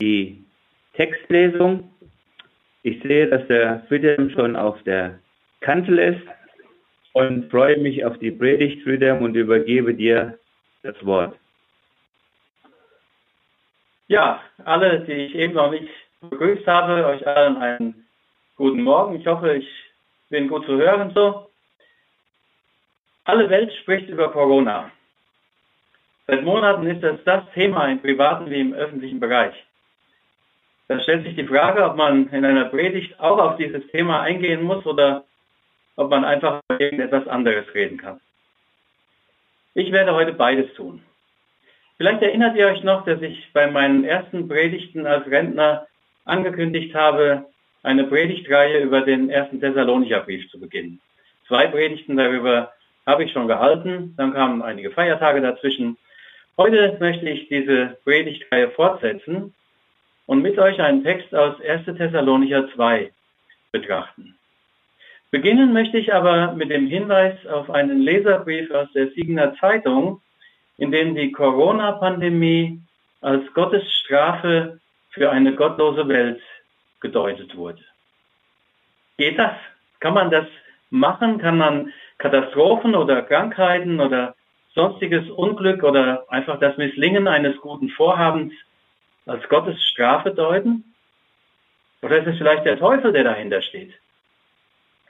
die 0.00 0.44
Textlesung. 0.94 1.90
Ich 2.82 3.02
sehe, 3.02 3.28
dass 3.28 3.46
der 3.48 3.84
Friedhelm 3.88 4.30
schon 4.30 4.56
auf 4.56 4.80
der 4.84 5.18
Kanzel 5.60 5.98
ist 5.98 6.26
und 7.12 7.50
freue 7.50 7.78
mich 7.78 8.04
auf 8.04 8.16
die 8.18 8.30
Predigt, 8.30 8.82
Friedhelm, 8.84 9.22
und 9.22 9.34
übergebe 9.34 9.94
dir 9.94 10.38
das 10.82 10.94
Wort. 11.04 11.36
Ja, 14.06 14.40
alle, 14.64 15.00
die 15.00 15.12
ich 15.12 15.34
eben 15.34 15.54
noch 15.54 15.70
nicht 15.70 15.88
begrüßt 16.20 16.66
habe, 16.66 17.04
euch 17.06 17.26
allen 17.26 17.56
einen 17.56 18.06
guten 18.56 18.82
Morgen. 18.82 19.16
Ich 19.16 19.26
hoffe, 19.26 19.56
ich 19.56 19.68
bin 20.30 20.48
gut 20.48 20.64
zu 20.64 20.76
hören 20.76 21.12
so. 21.14 21.50
Alle 23.24 23.50
Welt 23.50 23.72
spricht 23.82 24.08
über 24.08 24.30
Corona. 24.30 24.90
Seit 26.26 26.42
Monaten 26.44 26.86
ist 26.86 27.02
das 27.02 27.22
das 27.24 27.44
Thema 27.52 27.88
im 27.88 28.00
privaten 28.00 28.48
wie 28.50 28.60
im 28.60 28.72
öffentlichen 28.72 29.20
Bereich. 29.20 29.54
Da 30.88 30.98
stellt 31.00 31.24
sich 31.24 31.36
die 31.36 31.46
Frage, 31.46 31.84
ob 31.84 31.96
man 31.96 32.28
in 32.30 32.44
einer 32.44 32.64
Predigt 32.64 33.20
auch 33.20 33.38
auf 33.38 33.56
dieses 33.58 33.86
Thema 33.88 34.22
eingehen 34.22 34.62
muss 34.62 34.84
oder 34.86 35.24
ob 35.96 36.10
man 36.10 36.24
einfach 36.24 36.60
über 36.68 36.80
irgendetwas 36.80 37.28
anderes 37.28 37.66
reden 37.74 37.98
kann. 37.98 38.20
Ich 39.74 39.92
werde 39.92 40.14
heute 40.14 40.32
beides 40.32 40.72
tun. 40.74 41.02
Vielleicht 41.98 42.22
erinnert 42.22 42.56
ihr 42.56 42.68
euch 42.68 42.82
noch, 42.84 43.04
dass 43.04 43.20
ich 43.20 43.52
bei 43.52 43.70
meinen 43.70 44.04
ersten 44.04 44.48
Predigten 44.48 45.06
als 45.06 45.26
Rentner 45.26 45.86
angekündigt 46.24 46.94
habe, 46.94 47.46
eine 47.82 48.04
Predigtreihe 48.04 48.80
über 48.80 49.02
den 49.02 49.28
ersten 49.30 49.60
Thessalonicher 49.60 50.20
Brief 50.20 50.48
zu 50.50 50.58
beginnen. 50.58 51.00
Zwei 51.46 51.66
Predigten 51.66 52.16
darüber 52.16 52.72
habe 53.06 53.24
ich 53.24 53.32
schon 53.32 53.48
gehalten, 53.48 54.14
dann 54.16 54.32
kamen 54.32 54.62
einige 54.62 54.90
Feiertage 54.90 55.40
dazwischen 55.40 55.98
Heute 56.56 56.96
möchte 56.98 57.28
ich 57.28 57.48
diese 57.48 57.98
Predigtreihe 58.02 58.70
fortsetzen 58.70 59.54
und 60.28 60.42
mit 60.42 60.58
euch 60.58 60.78
einen 60.78 61.02
Text 61.02 61.34
aus 61.34 61.58
1. 61.62 61.86
Thessalonicher 61.86 62.68
2 62.74 63.10
betrachten. 63.72 64.36
Beginnen 65.30 65.72
möchte 65.72 65.96
ich 65.96 66.12
aber 66.12 66.52
mit 66.52 66.70
dem 66.70 66.86
Hinweis 66.86 67.34
auf 67.46 67.70
einen 67.70 68.02
Leserbrief 68.02 68.70
aus 68.70 68.92
der 68.92 69.08
Siegener 69.08 69.54
Zeitung, 69.54 70.20
in 70.76 70.92
dem 70.92 71.14
die 71.14 71.32
Corona-Pandemie 71.32 72.78
als 73.22 73.42
Gottes 73.54 73.82
Strafe 74.00 74.78
für 75.10 75.30
eine 75.30 75.54
gottlose 75.54 76.06
Welt 76.08 76.42
gedeutet 77.00 77.56
wurde. 77.56 77.82
Geht 79.16 79.38
das? 79.38 79.56
Kann 79.98 80.12
man 80.12 80.30
das 80.30 80.46
machen? 80.90 81.38
Kann 81.38 81.56
man 81.56 81.92
Katastrophen 82.18 82.94
oder 82.94 83.22
Krankheiten 83.22 83.98
oder 83.98 84.34
sonstiges 84.74 85.28
Unglück 85.30 85.82
oder 85.82 86.26
einfach 86.28 86.60
das 86.60 86.76
Misslingen 86.76 87.28
eines 87.28 87.56
guten 87.62 87.88
Vorhabens 87.88 88.52
als 89.28 89.46
Gottes 89.48 89.82
Strafe 89.90 90.30
deuten? 90.30 90.94
Oder 92.02 92.18
ist 92.18 92.26
es 92.26 92.38
vielleicht 92.38 92.64
der 92.64 92.78
Teufel, 92.78 93.12
der 93.12 93.24
dahinter 93.24 93.62
steht? 93.62 93.92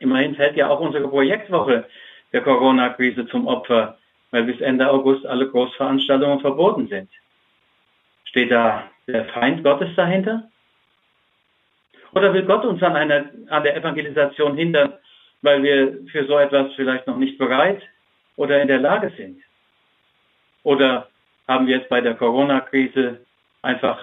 Immerhin 0.01 0.35
fällt 0.35 0.57
ja 0.57 0.69
auch 0.69 0.81
unsere 0.81 1.09
Projektwoche 1.09 1.87
der 2.33 2.43
Corona-Krise 2.43 3.27
zum 3.29 3.47
Opfer, 3.47 3.99
weil 4.31 4.45
bis 4.45 4.61
Ende 4.61 4.91
August 4.91 5.27
alle 5.27 5.49
Großveranstaltungen 5.49 6.41
verboten 6.41 6.89
sind. 6.89 7.11
Steht 8.25 8.51
da 8.51 8.91
der 9.07 9.27
Feind 9.27 9.65
Gottes 9.65 9.95
dahinter? 9.97 10.49
Oder 12.13 12.33
will 12.33 12.45
Gott 12.45 12.65
uns 12.65 12.83
an, 12.83 12.97
einer, 12.97 13.27
an 13.49 13.63
der 13.63 13.77
Evangelisation 13.77 14.57
hindern, 14.57 14.95
weil 15.43 15.63
wir 15.63 15.99
für 16.11 16.27
so 16.27 16.39
etwas 16.39 16.73
vielleicht 16.75 17.07
noch 17.07 17.17
nicht 17.17 17.39
bereit 17.39 17.83
oder 18.37 18.61
in 18.61 18.69
der 18.69 18.79
Lage 18.79 19.13
sind? 19.17 19.43
Oder 20.63 21.09
haben 21.47 21.67
wir 21.67 21.83
es 21.83 21.89
bei 21.89 22.01
der 22.01 22.15
Corona-Krise 22.15 23.21
einfach 23.69 24.01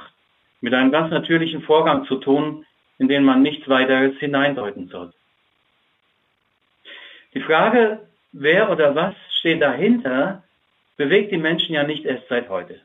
mit 0.62 0.74
einem 0.74 0.92
ganz 0.92 1.12
natürlichen 1.12 1.62
Vorgang 1.62 2.06
zu 2.06 2.16
tun, 2.18 2.66
in 3.00 3.08
den 3.08 3.24
man 3.24 3.42
nichts 3.42 3.68
weiteres 3.68 4.18
hineindeuten 4.20 4.88
soll? 4.88 5.12
Die 7.34 7.42
Frage, 7.42 8.08
wer 8.32 8.72
oder 8.72 8.96
was 8.96 9.16
steht 9.40 9.62
dahinter, 9.62 10.44
bewegt 10.96 11.32
die 11.32 11.38
Menschen 11.38 11.74
ja 11.74 11.84
nicht 11.84 12.06
erst 12.06 12.28
seit 12.30 12.48
heute. 12.50 12.80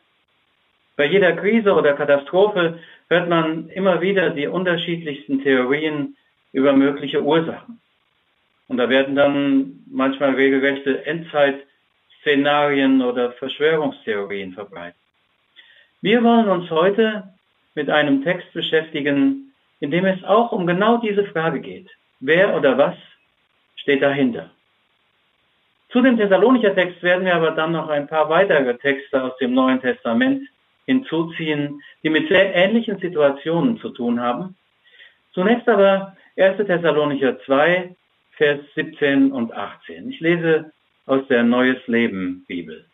Bei 0.97 1.05
jeder 1.05 1.33
Krise 1.33 1.73
oder 1.75 1.95
Katastrophe 1.95 2.81
hört 3.09 3.29
man 3.29 3.69
immer 3.69 4.01
wieder 4.01 4.31
die 4.31 4.49
unterschiedlichsten 4.49 5.43
Theorien 5.43 6.17
über 6.53 6.73
mögliche 6.73 7.23
Ursachen. 7.23 7.81
Und 8.69 8.79
da 8.79 8.89
werden 8.89 9.15
dann 9.15 9.85
manchmal 9.91 10.35
regelrechte 10.35 11.07
Endzeit- 11.07 11.65
Szenarien 12.21 13.01
oder 13.01 13.33
Verschwörungstheorien 13.33 14.53
verbreiten. 14.53 15.00
Wir 16.03 16.25
wollen 16.25 16.49
uns 16.49 16.71
heute 16.71 17.25
mit 17.75 17.91
einem 17.91 18.25
Text 18.25 18.51
beschäftigen, 18.55 19.53
in 19.81 19.91
dem 19.91 20.07
es 20.07 20.25
auch 20.25 20.51
um 20.53 20.67
genau 20.67 20.97
diese 20.97 21.27
Frage 21.27 21.61
geht. 21.61 21.91
Wer 22.21 22.57
oder 22.57 22.79
was 22.79 22.95
steht 23.77 24.03
dahinter? 24.03 24.51
Zu 25.91 26.01
dem 26.01 26.17
Thessalonicher 26.17 26.75
Text 26.75 27.03
werden 27.03 27.27
wir 27.27 27.35
aber 27.35 27.51
dann 27.51 27.73
noch 27.73 27.89
ein 27.89 28.07
paar 28.07 28.29
weitere 28.31 28.79
Texte 28.79 29.23
aus 29.23 29.37
dem 29.39 29.53
Neuen 29.53 29.81
Testament 29.81 30.49
hinzuziehen, 30.87 31.83
die 32.03 32.11
mit 32.11 32.29
sehr 32.29 32.55
ähnlichen 32.55 32.99
Situationen 32.99 33.79
zu 33.79 33.91
tun 33.91 34.21
haben. 34.21 34.57
Zunächst 35.33 35.69
aber 35.69 36.17
1. 36.37 36.57
Thessalonicher 36.67 37.41
2, 37.41 37.95
Vers 38.33 38.61
17 38.75 39.33
und 39.33 39.53
18. 39.53 40.09
Ich 40.09 40.21
lese 40.21 40.73
aus 41.07 41.27
der 41.29 41.43
Neues 41.43 41.87
Leben 41.87 42.45
Bibel. 42.49 42.87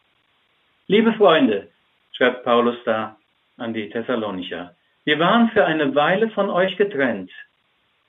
Liebe 0.88 1.12
Freunde, 1.12 1.68
schreibt 2.16 2.44
Paulus 2.44 2.76
da 2.84 3.16
an 3.58 3.74
die 3.74 3.90
Thessalonicher, 3.90 4.74
wir 5.04 5.18
waren 5.18 5.50
für 5.50 5.64
eine 5.64 5.94
Weile 5.94 6.30
von 6.30 6.50
euch 6.50 6.76
getrennt, 6.76 7.30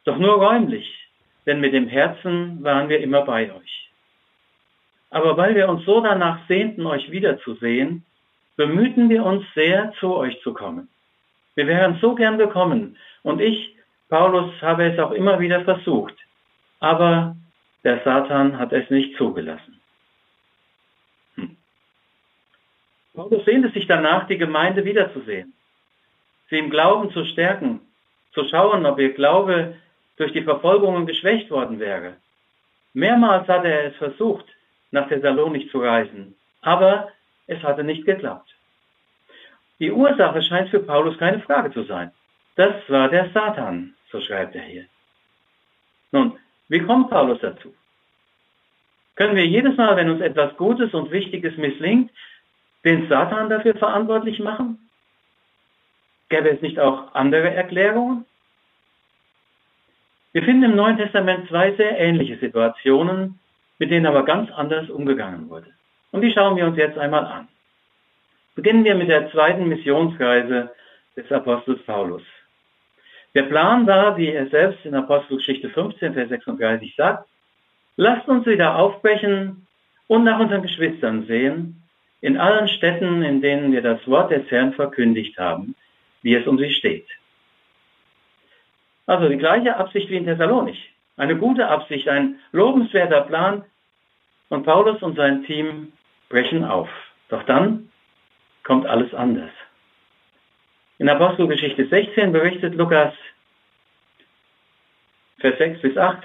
doch 0.05 0.17
nur 0.17 0.35
räumlich, 0.35 0.87
denn 1.45 1.59
mit 1.59 1.73
dem 1.73 1.87
Herzen 1.87 2.63
waren 2.63 2.89
wir 2.89 2.99
immer 2.99 3.21
bei 3.23 3.53
euch. 3.53 3.89
Aber 5.09 5.37
weil 5.37 5.55
wir 5.55 5.69
uns 5.69 5.85
so 5.85 6.01
danach 6.01 6.39
sehnten, 6.47 6.85
euch 6.85 7.11
wiederzusehen, 7.11 8.03
bemühten 8.55 9.09
wir 9.09 9.23
uns 9.23 9.45
sehr, 9.53 9.93
zu 9.99 10.15
euch 10.15 10.41
zu 10.41 10.53
kommen. 10.53 10.89
Wir 11.55 11.67
wären 11.67 11.97
so 12.01 12.15
gern 12.15 12.37
gekommen 12.37 12.97
und 13.23 13.41
ich, 13.41 13.75
Paulus, 14.09 14.51
habe 14.61 14.91
es 14.91 14.99
auch 14.99 15.11
immer 15.11 15.39
wieder 15.39 15.61
versucht, 15.63 16.15
aber 16.79 17.35
der 17.83 18.01
Satan 18.03 18.57
hat 18.57 18.73
es 18.73 18.89
nicht 18.89 19.17
zugelassen. 19.17 19.79
Paulus 23.17 23.45
sehnte 23.45 23.71
sich 23.71 23.87
danach, 23.87 24.27
die 24.27 24.37
Gemeinde 24.37 24.85
wiederzusehen, 24.85 25.51
sie 26.51 26.59
im 26.59 26.69
Glauben 26.69 27.09
zu 27.11 27.25
stärken, 27.25 27.81
zu 28.31 28.47
schauen, 28.47 28.85
ob 28.85 28.99
ihr 28.99 29.11
Glaube 29.13 29.75
durch 30.17 30.33
die 30.33 30.43
Verfolgungen 30.43 31.07
geschwächt 31.07 31.49
worden 31.49 31.79
wäre. 31.79 32.17
Mehrmals 32.93 33.47
hatte 33.47 33.69
er 33.69 33.85
es 33.85 33.95
versucht, 33.95 34.45
nach 34.91 35.07
Thessalonich 35.09 35.71
zu 35.71 35.79
reisen, 35.79 36.35
aber 36.61 37.11
es 37.47 37.61
hatte 37.63 37.83
nicht 37.83 38.05
geklappt. 38.05 38.55
Die 39.79 39.91
Ursache 39.91 40.43
scheint 40.43 40.69
für 40.69 40.81
Paulus 40.81 41.17
keine 41.17 41.39
Frage 41.39 41.71
zu 41.71 41.83
sein. 41.85 42.11
Das 42.55 42.75
war 42.87 43.09
der 43.09 43.31
Satan, 43.33 43.95
so 44.11 44.21
schreibt 44.21 44.53
er 44.53 44.61
hier. 44.61 44.85
Nun, 46.11 46.37
wie 46.69 46.81
kommt 46.81 47.09
Paulus 47.09 47.39
dazu? 47.41 47.73
Können 49.15 49.35
wir 49.35 49.47
jedes 49.47 49.75
Mal, 49.75 49.95
wenn 49.95 50.11
uns 50.11 50.21
etwas 50.21 50.55
Gutes 50.55 50.93
und 50.93 51.09
Wichtiges 51.09 51.57
misslingt, 51.57 52.11
den 52.83 53.07
Satan 53.09 53.49
dafür 53.49 53.75
verantwortlich 53.75 54.39
machen? 54.39 54.89
Gäbe 56.29 56.49
es 56.49 56.61
nicht 56.61 56.79
auch 56.79 57.13
andere 57.15 57.53
Erklärungen? 57.53 58.25
Wir 60.33 60.43
finden 60.43 60.63
im 60.63 60.75
Neuen 60.75 60.97
Testament 60.97 61.47
zwei 61.47 61.73
sehr 61.75 61.97
ähnliche 61.97 62.37
Situationen, 62.37 63.39
mit 63.79 63.91
denen 63.91 64.05
aber 64.05 64.25
ganz 64.25 64.51
anders 64.51 64.89
umgegangen 64.89 65.49
wurde. 65.49 65.67
Und 66.11 66.21
die 66.21 66.31
schauen 66.31 66.57
wir 66.57 66.65
uns 66.65 66.77
jetzt 66.77 66.97
einmal 66.97 67.25
an. 67.25 67.47
Beginnen 68.55 68.83
wir 68.83 68.95
mit 68.95 69.09
der 69.09 69.31
zweiten 69.31 69.67
Missionsreise 69.67 70.71
des 71.15 71.31
Apostels 71.31 71.81
Paulus. 71.83 72.23
Der 73.35 73.43
Plan 73.43 73.85
war, 73.85 74.17
wie 74.17 74.29
er 74.29 74.47
selbst 74.47 74.85
in 74.85 74.95
Apostelgeschichte 74.95 75.69
15, 75.69 76.13
Vers 76.13 76.29
36 76.29 76.95
sagt, 76.95 77.27
lasst 77.95 78.27
uns 78.27 78.45
wieder 78.45 78.75
aufbrechen 78.75 79.67
und 80.07 80.23
nach 80.23 80.39
unseren 80.39 80.61
Geschwistern 80.61 81.25
sehen, 81.27 81.83
in 82.21 82.37
allen 82.37 82.67
Städten, 82.67 83.21
in 83.21 83.41
denen 83.41 83.71
wir 83.71 83.81
das 83.81 84.05
Wort 84.07 84.31
des 84.31 84.49
Herrn 84.49 84.73
verkündigt 84.73 85.37
haben, 85.37 85.75
wie 86.21 86.35
es 86.35 86.47
um 86.47 86.57
sie 86.57 86.71
steht. 86.71 87.07
Also 89.05 89.29
die 89.29 89.37
gleiche 89.37 89.77
Absicht 89.77 90.09
wie 90.09 90.17
in 90.17 90.25
Thessalonich. 90.25 90.91
Eine 91.15 91.37
gute 91.37 91.67
Absicht, 91.67 92.07
ein 92.09 92.39
lobenswerter 92.51 93.21
Plan. 93.21 93.63
Und 94.49 94.63
Paulus 94.63 95.01
und 95.01 95.15
sein 95.15 95.43
Team 95.43 95.91
brechen 96.29 96.63
auf. 96.63 96.89
Doch 97.29 97.43
dann 97.43 97.89
kommt 98.63 98.85
alles 98.85 99.13
anders. 99.13 99.51
In 100.99 101.09
Apostelgeschichte 101.09 101.87
16 101.87 102.31
berichtet 102.31 102.75
Lukas, 102.75 103.13
Vers 105.39 105.57
6 105.59 105.81
bis 105.81 105.97
8, 105.97 106.23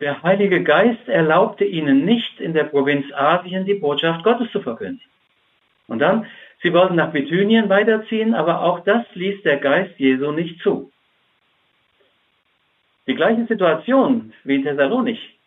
der 0.00 0.22
Heilige 0.22 0.62
Geist 0.62 1.08
erlaubte 1.08 1.64
ihnen 1.64 2.04
nicht, 2.04 2.40
in 2.40 2.52
der 2.52 2.64
Provinz 2.64 3.06
Asien 3.14 3.64
die 3.64 3.74
Botschaft 3.74 4.22
Gottes 4.24 4.50
zu 4.52 4.60
verkünden. 4.60 5.00
Und 5.88 5.98
dann 5.98 6.26
Sie 6.62 6.72
wollten 6.72 6.94
nach 6.94 7.10
Bithynien 7.10 7.68
weiterziehen, 7.68 8.34
aber 8.34 8.62
auch 8.62 8.80
das 8.80 9.04
ließ 9.14 9.42
der 9.42 9.56
Geist 9.56 9.98
Jesu 9.98 10.30
nicht 10.30 10.60
zu. 10.62 10.92
Die 13.08 13.16
gleiche 13.16 13.46
Situation 13.46 14.32
wie 14.44 14.56
in 14.56 14.62
Thessalonich. 14.62 15.38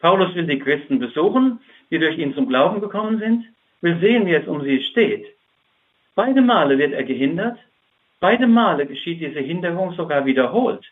Paulus 0.00 0.34
will 0.34 0.46
die 0.46 0.58
Christen 0.58 0.98
besuchen, 0.98 1.60
die 1.90 2.00
durch 2.00 2.18
ihn 2.18 2.34
zum 2.34 2.48
Glauben 2.48 2.80
gekommen 2.80 3.20
sind, 3.20 3.44
will 3.80 3.98
sehen, 4.00 4.26
wie 4.26 4.34
es 4.34 4.48
um 4.48 4.60
sie 4.62 4.82
steht. 4.82 5.24
Beide 6.16 6.42
Male 6.42 6.78
wird 6.78 6.92
er 6.92 7.04
gehindert, 7.04 7.58
beide 8.18 8.48
Male 8.48 8.86
geschieht 8.86 9.20
diese 9.20 9.40
Hinderung 9.40 9.94
sogar 9.94 10.26
wiederholt. 10.26 10.84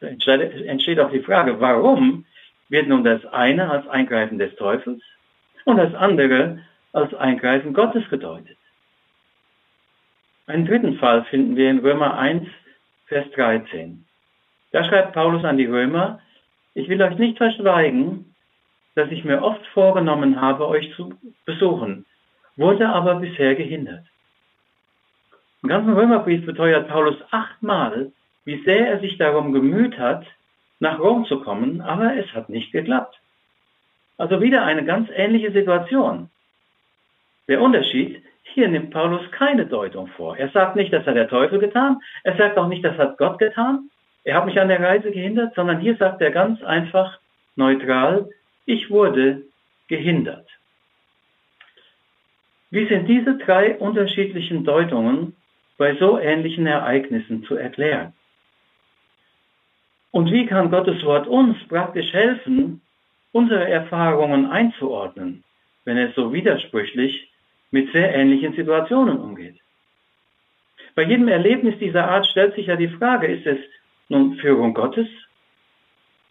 Da 0.00 0.06
entsteht 0.08 1.00
auch 1.00 1.10
die 1.10 1.20
Frage, 1.20 1.60
warum 1.60 2.24
wird 2.70 2.88
nun 2.88 3.04
das 3.04 3.24
eine 3.26 3.70
als 3.70 3.86
Eingreifen 3.88 4.38
des 4.38 4.54
Teufels 4.56 5.02
und 5.64 5.76
das 5.76 5.94
andere 5.94 6.60
als 6.92 7.12
Eingreifen 7.14 7.74
Gottes 7.74 8.08
gedeutet. 8.08 8.56
Einen 10.46 10.66
dritten 10.66 10.98
Fall 10.98 11.24
finden 11.24 11.56
wir 11.56 11.70
in 11.70 11.80
Römer 11.80 12.16
1, 12.18 12.46
Vers 13.06 13.30
13. 13.32 14.04
Da 14.72 14.84
schreibt 14.84 15.12
Paulus 15.12 15.44
an 15.44 15.58
die 15.58 15.66
Römer, 15.66 16.20
ich 16.74 16.88
will 16.88 17.02
euch 17.02 17.18
nicht 17.18 17.38
verschweigen, 17.38 18.34
dass 18.94 19.10
ich 19.10 19.24
mir 19.24 19.42
oft 19.42 19.64
vorgenommen 19.68 20.40
habe, 20.40 20.66
euch 20.68 20.94
zu 20.94 21.14
besuchen, 21.44 22.06
wurde 22.56 22.88
aber 22.88 23.16
bisher 23.16 23.54
gehindert. 23.54 24.04
Im 25.62 25.68
ganzen 25.68 25.94
Römerbrief 25.94 26.46
beteuert 26.46 26.88
Paulus 26.88 27.16
achtmal, 27.30 28.12
wie 28.44 28.62
sehr 28.62 28.88
er 28.88 29.00
sich 29.00 29.18
darum 29.18 29.52
gemüht 29.52 29.98
hat, 29.98 30.24
nach 30.78 30.98
Rom 30.98 31.24
zu 31.26 31.40
kommen, 31.40 31.80
aber 31.80 32.16
es 32.16 32.32
hat 32.34 32.48
nicht 32.48 32.72
geklappt. 32.72 33.18
Also 34.18 34.40
wieder 34.40 34.64
eine 34.64 34.84
ganz 34.84 35.08
ähnliche 35.12 35.52
Situation. 35.52 36.30
Der 37.48 37.60
Unterschied, 37.60 38.22
hier 38.42 38.68
nimmt 38.68 38.90
Paulus 38.90 39.30
keine 39.32 39.66
Deutung 39.66 40.08
vor. 40.08 40.36
Er 40.36 40.48
sagt 40.48 40.76
nicht, 40.76 40.92
das 40.92 41.06
hat 41.06 41.16
der 41.16 41.28
Teufel 41.28 41.58
getan. 41.58 41.98
Er 42.24 42.36
sagt 42.36 42.58
auch 42.58 42.68
nicht, 42.68 42.84
das 42.84 42.96
hat 42.96 43.18
Gott 43.18 43.38
getan. 43.38 43.90
Er 44.24 44.36
hat 44.36 44.46
mich 44.46 44.58
an 44.60 44.68
der 44.68 44.80
Reise 44.80 45.10
gehindert, 45.10 45.54
sondern 45.54 45.78
hier 45.78 45.96
sagt 45.96 46.20
er 46.20 46.30
ganz 46.30 46.62
einfach 46.62 47.18
neutral, 47.54 48.28
ich 48.64 48.90
wurde 48.90 49.42
gehindert. 49.88 50.48
Wie 52.70 52.86
sind 52.88 53.06
diese 53.06 53.36
drei 53.38 53.76
unterschiedlichen 53.76 54.64
Deutungen 54.64 55.36
bei 55.78 55.94
so 55.96 56.18
ähnlichen 56.18 56.66
Ereignissen 56.66 57.44
zu 57.44 57.54
erklären? 57.56 58.12
Und 60.10 60.32
wie 60.32 60.46
kann 60.46 60.70
Gottes 60.70 61.04
Wort 61.04 61.26
uns 61.26 61.56
praktisch 61.68 62.12
helfen, 62.12 62.80
unsere 63.32 63.68
Erfahrungen 63.68 64.46
einzuordnen, 64.46 65.44
wenn 65.84 65.98
es 65.98 66.14
so 66.14 66.32
widersprüchlich 66.32 67.30
mit 67.76 67.92
sehr 67.92 68.14
ähnlichen 68.14 68.54
Situationen 68.54 69.18
umgeht? 69.18 69.58
Bei 70.94 71.02
jedem 71.02 71.28
Erlebnis 71.28 71.78
dieser 71.78 72.08
Art 72.08 72.26
stellt 72.26 72.54
sich 72.54 72.68
ja 72.68 72.76
die 72.76 72.88
Frage, 72.88 73.26
ist 73.26 73.46
es 73.46 73.58
nun 74.08 74.36
Führung 74.36 74.72
Gottes 74.72 75.08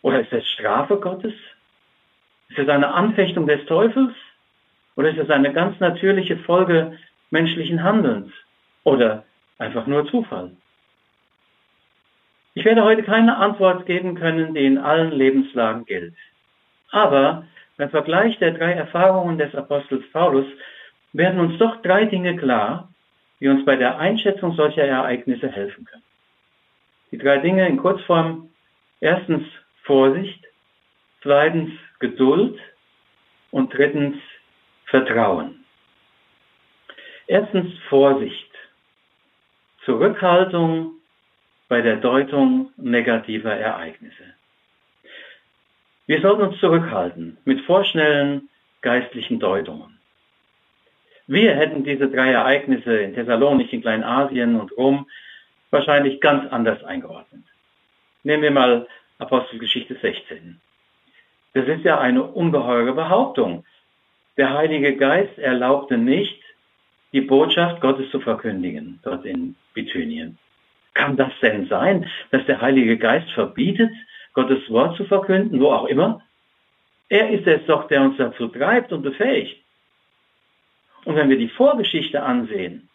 oder 0.02 0.22
ist 0.22 0.34
es 0.34 0.44
Strafe 0.54 0.98
Gottes? 0.98 1.34
Ist 2.50 2.58
es 2.58 2.68
eine 2.68 2.92
Anfechtung 2.92 3.46
des 3.46 3.64
Teufels 3.68 4.14
oder 4.96 5.10
ist 5.12 5.20
es 5.20 5.30
eine 5.30 5.54
ganz 5.54 5.80
natürliche 5.80 6.38
Folge 6.38 6.98
menschlichen 7.30 7.84
Handelns 7.84 8.32
oder 8.84 9.24
einfach 9.60 9.86
nur 9.86 10.08
Zufall? 10.08 10.50
Ich 12.56 12.66
werde 12.66 12.84
heute 12.84 13.04
keine 13.04 13.38
Antwort 13.38 13.86
geben 13.86 14.16
können, 14.16 14.56
die 14.56 14.66
in 14.66 14.80
allen 14.80 15.12
Lebenslagen 15.12 15.86
gilt. 15.86 16.16
Aber 16.90 17.46
beim 17.78 17.92
Vergleich 17.92 18.40
der 18.40 18.54
drei 18.54 18.72
Erfahrungen 18.72 19.38
des 19.38 19.54
Apostels 19.54 20.06
Paulus 20.12 20.48
werden 21.18 21.40
uns 21.40 21.58
doch 21.60 21.82
drei 21.82 22.06
Dinge 22.06 22.36
klar, 22.36 22.90
die 23.40 23.48
uns 23.48 23.64
bei 23.66 23.76
der 23.76 23.98
Einschätzung 24.00 24.56
solcher 24.56 24.84
Ereignisse 24.84 25.50
helfen 25.50 25.86
können. 25.86 26.04
Die 27.12 27.18
drei 27.18 27.38
Dinge 27.38 27.68
in 27.68 27.78
Kurzform. 27.78 28.50
Erstens 29.00 29.44
Vorsicht, 29.84 30.44
zweitens 31.22 31.72
Geduld 32.00 32.60
und 33.52 33.74
drittens 33.74 34.18
Vertrauen. 34.86 35.64
Erstens 37.28 37.74
Vorsicht. 37.90 38.52
Zurückhaltung 39.84 40.94
bei 41.68 41.82
der 41.82 41.98
Deutung 41.98 42.72
negativer 42.78 43.54
Ereignisse. 43.54 44.34
Wir 46.08 46.22
sollten 46.22 46.44
uns 46.44 46.60
zurückhalten 46.60 47.38
mit 47.46 47.62
vorschnellen 47.62 48.50
geistlichen 48.82 49.40
Deutungen. 49.40 49.95
Wir 51.28 51.56
hätten 51.56 51.84
diese 51.84 52.08
drei 52.10 52.32
Ereignisse 52.32 52.98
in 52.98 53.16
Thessalonich, 53.16 53.74
in 53.74 53.82
Kleinasien 53.82 54.60
und 54.60 54.76
Rom 54.78 55.08
wahrscheinlich 55.72 56.22
ganz 56.22 56.52
anders 56.52 56.84
eingeordnet. 56.84 57.44
Nehmen 58.24 58.44
wir 58.44 58.52
mal 58.52 58.88
Apostelgeschichte 59.18 59.96
16. 59.96 60.60
Das 61.54 61.68
ist 61.68 61.84
ja 61.84 62.00
eine 62.00 62.24
ungeheure 62.24 62.94
Behauptung. 62.94 63.66
Der 64.38 64.54
Heilige 64.54 64.96
Geist 64.98 65.38
erlaubte 65.38 65.98
nicht, 65.98 66.42
die 67.14 67.22
Botschaft 67.22 67.82
Gottes 67.82 68.12
zu 68.12 68.20
verkündigen, 68.20 69.00
dort 69.04 69.26
in 69.26 69.56
Bithynien. 69.74 70.38
Kann 70.94 71.18
das 71.18 71.32
denn 71.42 71.68
sein, 71.68 72.10
dass 72.32 72.46
der 72.46 72.62
Heilige 72.62 72.98
Geist 72.98 73.32
verbietet, 73.32 73.92
Gottes 74.34 74.70
Wort 74.70 74.98
zu 74.98 75.06
verkünden, 75.06 75.60
wo 75.60 75.72
auch 75.72 75.86
immer? 75.86 76.22
Er 77.10 77.30
ist 77.30 77.48
es 77.48 77.66
doch, 77.66 77.88
der 77.88 78.02
uns 78.02 78.18
dazu 78.18 78.48
treibt 78.48 78.92
und 78.92 79.02
befähigt. 79.02 79.65
Und 81.06 81.16
wenn 81.16 81.30
wir 81.30 81.38
die 81.38 81.50
Vorgeschichte 81.50 82.22
ansehen, 82.22 82.90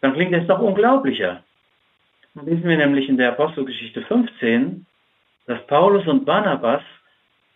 dann 0.00 0.14
klingt 0.14 0.32
es 0.32 0.46
noch 0.48 0.60
unglaublicher. 0.60 1.42
Dann 2.34 2.46
lesen 2.46 2.68
wir 2.68 2.76
nämlich 2.76 3.08
in 3.08 3.16
der 3.16 3.30
Apostelgeschichte 3.30 4.02
15, 4.02 4.86
dass 5.46 5.66
Paulus 5.66 6.06
und 6.06 6.24
Barnabas 6.24 6.82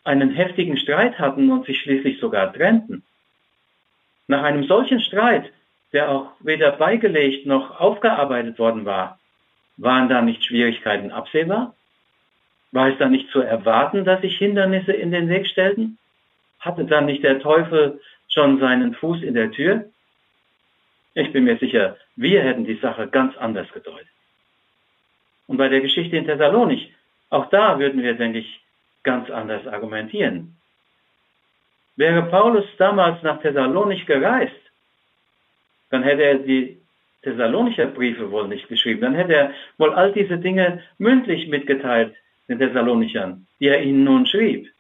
einen 0.04 0.30
heftigen 0.30 0.76
Streit 0.76 1.18
hatten 1.18 1.50
und 1.50 1.66
sich 1.66 1.80
schließlich 1.80 2.18
sogar 2.20 2.52
trennten. 2.52 3.02
Nach 4.26 4.42
einem 4.42 4.64
solchen 4.64 5.00
Streit, 5.00 5.52
der 5.92 6.10
auch 6.10 6.32
weder 6.40 6.72
beigelegt 6.72 7.46
noch 7.46 7.80
aufgearbeitet 7.80 8.58
worden 8.58 8.84
war, 8.84 9.18
waren 9.76 10.08
da 10.08 10.22
nicht 10.22 10.44
Schwierigkeiten 10.44 11.12
absehbar? 11.12 11.74
War 12.72 12.88
es 12.88 12.98
dann 12.98 13.12
nicht 13.12 13.30
zu 13.30 13.40
erwarten, 13.40 14.04
dass 14.04 14.20
sich 14.20 14.36
Hindernisse 14.36 14.92
in 14.92 15.10
den 15.10 15.28
Weg 15.28 15.46
stellten? 15.46 15.98
Hatte 16.60 16.84
dann 16.84 17.06
nicht 17.06 17.22
der 17.22 17.38
Teufel 17.38 18.00
schon 18.28 18.60
seinen 18.60 18.94
Fuß 18.94 19.22
in 19.22 19.34
der 19.34 19.50
Tür? 19.50 19.86
Ich 21.14 21.32
bin 21.32 21.44
mir 21.44 21.58
sicher, 21.58 21.96
wir 22.16 22.42
hätten 22.42 22.64
die 22.64 22.76
Sache 22.76 23.08
ganz 23.08 23.36
anders 23.36 23.70
gedeutet. 23.72 24.08
Und 25.46 25.56
bei 25.56 25.68
der 25.68 25.80
Geschichte 25.80 26.16
in 26.16 26.26
Thessalonich, 26.26 26.92
auch 27.30 27.48
da 27.50 27.78
würden 27.78 28.02
wir, 28.02 28.14
denke 28.14 28.38
ich, 28.40 28.60
ganz 29.02 29.30
anders 29.30 29.66
argumentieren. 29.66 30.56
Wäre 31.96 32.22
Paulus 32.22 32.66
damals 32.76 33.22
nach 33.22 33.40
Thessalonich 33.40 34.06
gereist, 34.06 34.54
dann 35.90 36.02
hätte 36.02 36.22
er 36.22 36.34
die 36.36 36.78
Thessalonicher 37.22 37.86
Briefe 37.86 38.30
wohl 38.30 38.48
nicht 38.48 38.68
geschrieben. 38.68 39.00
Dann 39.00 39.14
hätte 39.14 39.34
er 39.34 39.54
wohl 39.76 39.92
all 39.92 40.12
diese 40.12 40.38
Dinge 40.38 40.82
mündlich 40.98 41.48
mitgeteilt 41.48 42.14
den 42.48 42.58
Thessalonichern, 42.58 43.46
die 43.60 43.68
er 43.68 43.82
ihnen 43.82 44.04
nun 44.04 44.26
schrieb. 44.26 44.70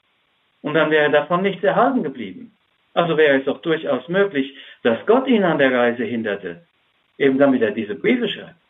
Und 0.62 0.74
dann 0.74 0.90
wäre 0.90 1.10
davon 1.10 1.42
nichts 1.42 1.64
erhalten 1.64 2.02
geblieben. 2.02 2.52
Also 2.98 3.16
wäre 3.16 3.38
es 3.38 3.44
doch 3.44 3.62
durchaus 3.62 4.08
möglich, 4.08 4.56
dass 4.82 5.06
Gott 5.06 5.28
ihn 5.28 5.44
an 5.44 5.58
der 5.58 5.72
Reise 5.72 6.02
hinderte, 6.02 6.62
eben 7.16 7.38
damit 7.38 7.62
er 7.62 7.70
diese 7.70 7.94
Briefe 7.94 8.28
schreibt. 8.28 8.60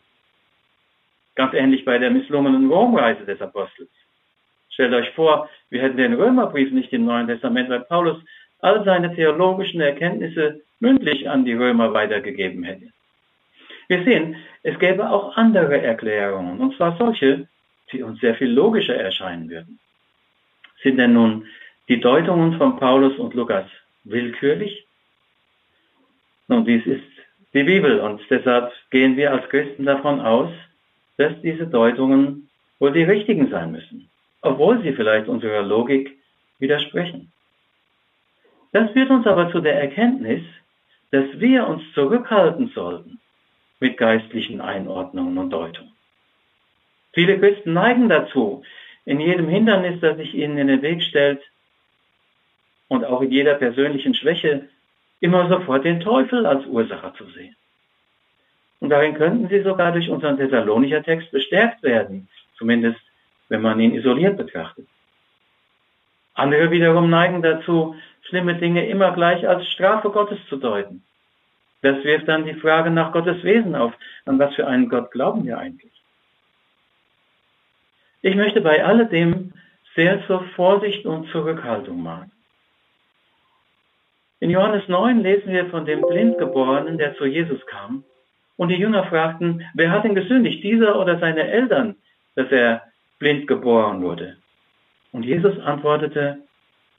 Ganz 1.33 1.55
ähnlich 1.55 1.83
bei 1.83 1.97
der 1.97 2.11
misslungenen 2.11 2.69
Romreise 2.71 3.25
des 3.25 3.41
Apostels. 3.41 3.89
Stellt 4.69 4.93
euch 4.93 5.09
vor, 5.15 5.49
wir 5.71 5.81
hätten 5.81 5.97
den 5.97 6.13
Römerbrief 6.13 6.71
nicht 6.71 6.93
im 6.93 7.05
Neuen 7.05 7.25
Testament, 7.25 7.71
weil 7.71 7.79
Paulus 7.79 8.21
all 8.59 8.85
seine 8.85 9.15
theologischen 9.15 9.81
Erkenntnisse 9.81 10.61
mündlich 10.79 11.27
an 11.27 11.43
die 11.43 11.53
Römer 11.53 11.91
weitergegeben 11.95 12.61
hätte. 12.61 12.89
Wir 13.87 14.03
sehen, 14.03 14.35
es 14.61 14.77
gäbe 14.77 15.09
auch 15.09 15.37
andere 15.37 15.81
Erklärungen, 15.81 16.59
und 16.59 16.75
zwar 16.75 16.95
solche, 16.97 17.47
die 17.91 18.03
uns 18.03 18.19
sehr 18.19 18.35
viel 18.35 18.51
logischer 18.51 18.95
erscheinen 18.95 19.49
würden. 19.49 19.79
Sind 20.83 20.97
denn 20.99 21.13
nun 21.13 21.47
die 21.87 21.99
Deutungen 21.99 22.59
von 22.59 22.77
Paulus 22.77 23.17
und 23.17 23.33
Lukas 23.33 23.65
willkürlich? 24.09 24.85
Nun, 26.47 26.65
dies 26.65 26.85
ist 26.85 27.03
die 27.53 27.63
Bibel 27.63 27.99
und 27.99 28.21
deshalb 28.29 28.71
gehen 28.91 29.17
wir 29.17 29.31
als 29.31 29.47
Christen 29.49 29.85
davon 29.85 30.19
aus, 30.19 30.51
dass 31.17 31.33
diese 31.41 31.67
Deutungen 31.67 32.49
wohl 32.79 32.91
die 32.91 33.03
richtigen 33.03 33.49
sein 33.49 33.71
müssen, 33.71 34.09
obwohl 34.41 34.81
sie 34.81 34.93
vielleicht 34.93 35.27
unserer 35.27 35.61
Logik 35.61 36.17
widersprechen. 36.59 37.31
Das 38.71 38.91
führt 38.91 39.09
uns 39.09 39.25
aber 39.25 39.51
zu 39.51 39.61
der 39.61 39.81
Erkenntnis, 39.81 40.43
dass 41.11 41.25
wir 41.39 41.67
uns 41.67 41.81
zurückhalten 41.93 42.71
sollten 42.75 43.19
mit 43.79 43.97
geistlichen 43.97 44.61
Einordnungen 44.61 45.37
und 45.37 45.49
Deutungen. 45.49 45.91
Viele 47.13 47.39
Christen 47.39 47.73
neigen 47.73 48.09
dazu, 48.09 48.63
in 49.05 49.19
jedem 49.19 49.47
Hindernis, 49.47 49.99
das 50.01 50.17
sich 50.17 50.35
ihnen 50.35 50.57
in 50.57 50.67
den 50.67 50.81
Weg 50.81 51.01
stellt 51.01 51.41
und 52.89 53.05
auch 53.05 53.21
in 53.21 53.31
jeder 53.31 53.53
persönlichen 53.53 54.13
Schwäche, 54.13 54.67
immer 55.21 55.47
sofort 55.47 55.85
den 55.85 56.01
Teufel 56.01 56.45
als 56.45 56.65
Ursache 56.65 57.13
zu 57.13 57.25
sehen. 57.29 57.55
Und 58.79 58.89
darin 58.89 59.15
könnten 59.15 59.47
sie 59.47 59.61
sogar 59.61 59.91
durch 59.91 60.09
unseren 60.09 60.37
Thessalonicher 60.37 61.03
Text 61.03 61.31
bestärkt 61.31 61.83
werden, 61.83 62.27
zumindest 62.57 62.99
wenn 63.47 63.61
man 63.61 63.79
ihn 63.79 63.93
isoliert 63.93 64.37
betrachtet. 64.37 64.87
Andere 66.33 66.71
wiederum 66.71 67.09
neigen 67.09 67.41
dazu, 67.41 67.95
schlimme 68.21 68.55
Dinge 68.55 68.87
immer 68.87 69.11
gleich 69.11 69.47
als 69.47 69.67
Strafe 69.67 70.09
Gottes 70.09 70.39
zu 70.47 70.57
deuten. 70.57 71.03
Das 71.81 72.03
wirft 72.03 72.27
dann 72.27 72.45
die 72.45 72.53
Frage 72.53 72.89
nach 72.89 73.11
Gottes 73.11 73.43
Wesen 73.43 73.75
auf. 73.75 73.93
An 74.25 74.39
was 74.39 74.55
für 74.55 74.67
einen 74.67 74.89
Gott 74.89 75.11
glauben 75.11 75.45
wir 75.45 75.57
eigentlich? 75.57 75.91
Ich 78.21 78.35
möchte 78.35 78.61
bei 78.61 78.83
alledem 78.83 79.53
sehr 79.95 80.25
zur 80.27 80.43
Vorsicht 80.55 81.05
und 81.05 81.29
Zurückhaltung 81.29 82.01
mahnen. 82.01 82.31
In 84.41 84.49
Johannes 84.49 84.87
9 84.87 85.21
lesen 85.21 85.51
wir 85.51 85.69
von 85.69 85.85
dem 85.85 86.01
Blindgeborenen, 86.01 86.97
der 86.97 87.15
zu 87.15 87.25
Jesus 87.25 87.65
kam. 87.65 88.03
Und 88.55 88.69
die 88.69 88.75
Jünger 88.75 89.05
fragten, 89.05 89.65
wer 89.73 89.91
hat 89.91 90.05
ihn 90.05 90.15
gesündigt, 90.15 90.63
dieser 90.63 90.99
oder 90.99 91.19
seine 91.19 91.47
Eltern, 91.49 91.95
dass 92.35 92.51
er 92.51 92.83
blind 93.19 93.47
geboren 93.47 94.01
wurde? 94.01 94.37
Und 95.11 95.25
Jesus 95.25 95.59
antwortete, 95.59 96.39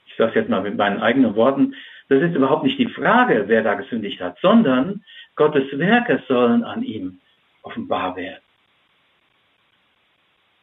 ich 0.05 0.15
sage 0.17 0.29
es 0.31 0.35
jetzt 0.35 0.49
mal 0.49 0.61
mit 0.61 0.77
meinen 0.77 1.01
eigenen 1.01 1.35
Worten, 1.35 1.75
das 2.09 2.21
ist 2.21 2.35
überhaupt 2.35 2.63
nicht 2.63 2.77
die 2.77 2.89
Frage, 2.89 3.45
wer 3.47 3.63
da 3.63 3.75
gesündigt 3.75 4.19
hat, 4.19 4.37
sondern 4.41 5.03
Gottes 5.35 5.65
Werke 5.79 6.21
sollen 6.27 6.63
an 6.63 6.83
ihm 6.83 7.21
offenbar 7.63 8.15
werden. 8.15 8.43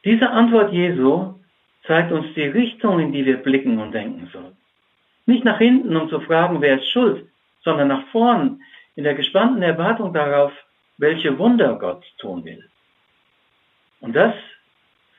Diese 0.04 0.28
Antwort 0.30 0.72
Jesu 0.72 1.34
zeigt 1.86 2.12
uns 2.12 2.26
die 2.34 2.42
Richtung, 2.42 3.00
in 3.00 3.12
die 3.12 3.24
wir 3.24 3.38
blicken 3.38 3.78
und 3.78 3.92
denken 3.92 4.28
sollen. 4.32 4.57
Nicht 5.28 5.44
nach 5.44 5.58
hinten, 5.58 5.94
um 5.94 6.08
zu 6.08 6.20
fragen, 6.20 6.62
wer 6.62 6.76
ist 6.80 6.90
schuld, 6.90 7.28
sondern 7.60 7.88
nach 7.88 8.06
vorn, 8.08 8.62
in 8.96 9.04
der 9.04 9.14
gespannten 9.14 9.60
Erwartung 9.60 10.14
darauf, 10.14 10.52
welche 10.96 11.38
Wunder 11.38 11.78
Gott 11.78 12.02
tun 12.16 12.46
will. 12.46 12.64
Und 14.00 14.16
das 14.16 14.34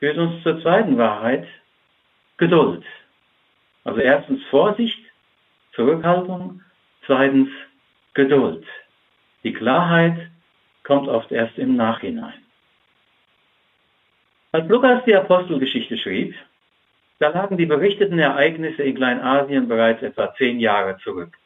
führt 0.00 0.18
uns 0.18 0.42
zur 0.42 0.60
zweiten 0.62 0.98
Wahrheit, 0.98 1.46
Geduld. 2.38 2.84
Also 3.84 4.00
erstens 4.00 4.42
Vorsicht, 4.50 4.98
Zurückhaltung, 5.74 6.60
zweitens 7.06 7.48
Geduld. 8.14 8.66
Die 9.44 9.52
Klarheit 9.52 10.28
kommt 10.82 11.06
oft 11.06 11.30
erst 11.30 11.56
im 11.56 11.76
Nachhinein. 11.76 12.42
Als 14.50 14.68
Lukas 14.68 15.04
die 15.04 15.14
Apostelgeschichte 15.14 15.96
schrieb, 15.98 16.34
da 17.20 17.28
lagen 17.28 17.58
die 17.58 17.66
berichteten 17.66 18.18
Ereignisse 18.18 18.82
in 18.82 18.96
Kleinasien 18.96 19.68
bereits 19.68 20.02
etwa 20.02 20.34
zehn 20.36 20.58
Jahre 20.58 20.96
zurück. 21.04 21.36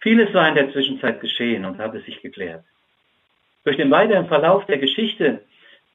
Vieles 0.00 0.32
war 0.34 0.46
in 0.48 0.54
der 0.54 0.70
Zwischenzeit 0.70 1.20
geschehen 1.20 1.64
und 1.64 1.78
hatte 1.78 2.00
sich 2.00 2.20
geklärt. 2.20 2.64
Durch 3.64 3.78
den 3.78 3.90
weiteren 3.90 4.26
Verlauf 4.26 4.66
der 4.66 4.78
Geschichte 4.78 5.42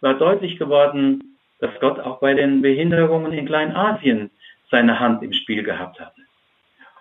war 0.02 0.16
deutlich 0.16 0.58
geworden, 0.58 1.38
dass 1.60 1.80
Gott 1.80 2.00
auch 2.00 2.20
bei 2.20 2.34
den 2.34 2.64
Behinderungen 2.64 3.34
in 3.34 3.46
Kleinasien 3.46 4.32
seine 4.72 5.00
Hand 5.00 5.22
im 5.22 5.34
Spiel 5.34 5.62
gehabt 5.62 6.00
hatte. 6.00 6.22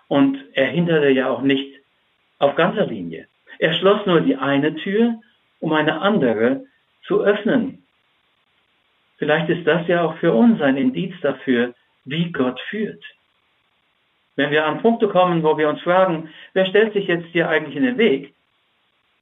Und 0.07 0.37
er 0.53 0.67
hinderte 0.67 1.09
ja 1.09 1.29
auch 1.29 1.41
nicht 1.41 1.79
auf 2.37 2.55
ganzer 2.55 2.85
Linie. 2.85 3.27
Er 3.57 3.73
schloss 3.73 4.05
nur 4.05 4.21
die 4.21 4.35
eine 4.35 4.75
Tür, 4.75 5.19
um 5.59 5.73
eine 5.73 5.99
andere 6.01 6.65
zu 7.07 7.23
öffnen. 7.23 7.83
Vielleicht 9.17 9.49
ist 9.49 9.65
das 9.65 9.87
ja 9.87 10.03
auch 10.03 10.17
für 10.17 10.31
uns 10.31 10.61
ein 10.61 10.77
Indiz 10.77 11.15
dafür, 11.21 11.73
wie 12.07 12.31
Gott 12.31 12.59
führt. 12.69 13.03
Wenn 14.35 14.51
wir 14.51 14.65
an 14.65 14.81
Punkte 14.81 15.07
kommen, 15.07 15.43
wo 15.43 15.57
wir 15.57 15.69
uns 15.69 15.81
fragen, 15.81 16.29
wer 16.53 16.65
stellt 16.65 16.93
sich 16.93 17.07
jetzt 17.07 17.27
hier 17.27 17.49
eigentlich 17.49 17.75
in 17.75 17.83
den 17.83 17.97
Weg, 17.97 18.33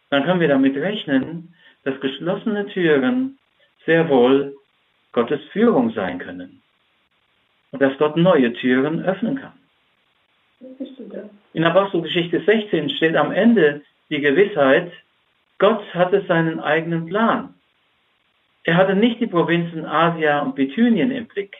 dann 0.09 0.23
können 0.23 0.39
wir 0.39 0.47
damit 0.47 0.75
rechnen, 0.75 1.53
dass 1.83 1.99
geschlossene 1.99 2.67
Türen 2.67 3.37
sehr 3.85 4.09
wohl 4.09 4.55
Gottes 5.13 5.41
Führung 5.51 5.91
sein 5.91 6.19
können. 6.19 6.61
Und 7.71 7.81
dass 7.81 7.97
Gott 7.97 8.17
neue 8.17 8.53
Türen 8.53 9.03
öffnen 9.03 9.35
kann. 9.35 9.53
In 11.53 11.63
Apostelgeschichte 11.63 12.41
16 12.41 12.89
steht 12.91 13.15
am 13.15 13.31
Ende 13.31 13.81
die 14.09 14.21
Gewissheit, 14.21 14.91
Gott 15.57 15.81
hatte 15.93 16.25
seinen 16.27 16.59
eigenen 16.59 17.05
Plan. 17.05 17.53
Er 18.63 18.75
hatte 18.75 18.95
nicht 18.95 19.19
die 19.21 19.27
Provinzen 19.27 19.85
Asia 19.85 20.39
und 20.39 20.55
Bithynien 20.55 21.11
im 21.11 21.27
Blick. 21.27 21.55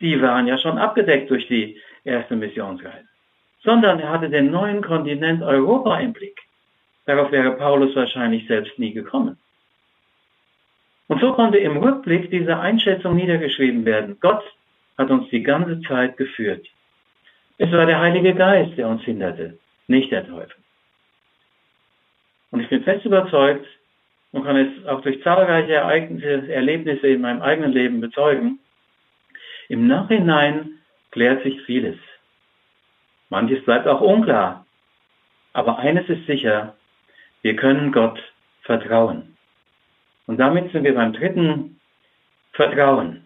Die 0.00 0.20
waren 0.20 0.46
ja 0.46 0.58
schon 0.58 0.78
abgedeckt 0.78 1.30
durch 1.30 1.46
die 1.48 1.80
erste 2.04 2.36
Missionsreise. 2.36 3.08
Sondern 3.62 4.00
er 4.00 4.10
hatte 4.10 4.30
den 4.30 4.50
neuen 4.50 4.82
Kontinent 4.82 5.42
Europa 5.42 5.98
im 6.00 6.12
Blick. 6.12 6.40
Darauf 7.06 7.30
wäre 7.32 7.52
Paulus 7.52 7.94
wahrscheinlich 7.94 8.46
selbst 8.46 8.78
nie 8.78 8.92
gekommen. 8.92 9.36
Und 11.08 11.20
so 11.20 11.32
konnte 11.32 11.58
im 11.58 11.76
Rückblick 11.76 12.30
diese 12.30 12.58
Einschätzung 12.58 13.16
niedergeschrieben 13.16 13.84
werden. 13.84 14.16
Gott 14.20 14.44
hat 14.96 15.10
uns 15.10 15.28
die 15.30 15.42
ganze 15.42 15.80
Zeit 15.82 16.16
geführt. 16.16 16.66
Es 17.58 17.70
war 17.72 17.84
der 17.84 18.00
Heilige 18.00 18.34
Geist, 18.34 18.78
der 18.78 18.88
uns 18.88 19.02
hinderte, 19.02 19.58
nicht 19.86 20.12
der 20.12 20.26
Teufel. 20.26 20.54
Und 22.52 22.60
ich 22.60 22.68
bin 22.68 22.84
fest 22.84 23.04
überzeugt 23.04 23.66
und 24.32 24.44
kann 24.44 24.56
es 24.56 24.86
auch 24.86 25.02
durch 25.02 25.22
zahlreiche 25.22 25.74
Ereignisse, 25.74 26.52
Erlebnisse 26.52 27.08
in 27.08 27.20
meinem 27.20 27.42
eigenen 27.42 27.72
Leben 27.72 28.00
bezeugen, 28.00 28.60
im 29.70 29.86
Nachhinein 29.86 30.80
klärt 31.12 31.44
sich 31.44 31.62
vieles. 31.62 31.96
Manches 33.28 33.64
bleibt 33.64 33.86
auch 33.86 34.00
unklar. 34.00 34.66
Aber 35.52 35.78
eines 35.78 36.08
ist 36.08 36.26
sicher, 36.26 36.74
wir 37.42 37.54
können 37.54 37.92
Gott 37.92 38.20
vertrauen. 38.62 39.36
Und 40.26 40.38
damit 40.38 40.72
sind 40.72 40.82
wir 40.82 40.94
beim 40.96 41.12
dritten 41.12 41.80
Vertrauen. 42.52 43.22